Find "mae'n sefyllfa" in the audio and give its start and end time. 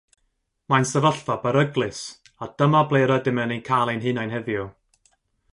0.71-1.35